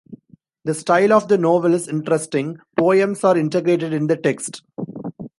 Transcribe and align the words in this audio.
The 0.63 0.73
style 0.73 1.13
of 1.13 1.27
the 1.27 1.37
novel 1.37 1.75
is 1.75 1.87
interesting: 1.87 2.57
Poems 2.75 3.23
are 3.23 3.37
integrated 3.37 3.93
in 3.93 4.07
the 4.07 4.17
text. 4.17 4.63